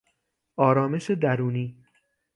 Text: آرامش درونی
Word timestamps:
آرامش 0.55 1.11
درونی 1.11 1.77